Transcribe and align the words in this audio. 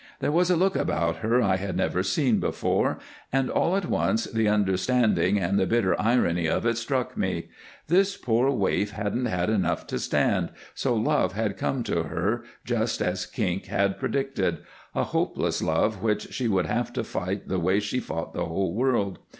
There 0.19 0.31
was 0.31 0.49
a 0.49 0.55
look 0.55 0.75
about 0.75 1.17
her 1.17 1.43
I 1.43 1.57
had 1.57 1.77
never 1.77 2.01
seen 2.01 2.39
before, 2.39 2.97
and 3.31 3.51
all 3.51 3.75
at 3.77 3.85
once 3.85 4.23
the 4.25 4.47
understanding 4.47 5.37
and 5.39 5.59
the 5.59 5.67
bitter 5.67 5.95
irony 6.01 6.47
of 6.47 6.65
it 6.65 6.79
struck 6.79 7.15
me. 7.15 7.49
This 7.85 8.17
poor 8.17 8.49
waif 8.49 8.93
hadn't 8.93 9.27
had 9.27 9.51
enough 9.51 9.85
to 9.85 9.99
stand, 9.99 10.49
so 10.73 10.95
Love 10.95 11.33
had 11.33 11.55
come 11.55 11.83
to 11.83 12.01
her, 12.01 12.43
just 12.65 12.99
as 12.99 13.27
Kink 13.27 13.67
had 13.67 13.99
predicted 13.99 14.63
a 14.95 15.03
hopeless 15.03 15.61
love 15.61 16.01
which 16.01 16.33
she 16.33 16.47
would 16.47 16.65
have 16.65 16.91
to 16.93 17.03
fight 17.03 17.47
the 17.47 17.59
way 17.59 17.79
she 17.79 17.99
fought 17.99 18.33
the 18.33 18.45
whole 18.45 18.73
world. 18.73 19.19